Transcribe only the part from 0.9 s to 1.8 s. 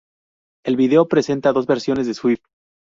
presenta dos